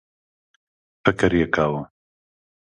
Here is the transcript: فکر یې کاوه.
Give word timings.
فکر 1.03 1.31
یې 1.39 1.45
کاوه. 1.55 1.81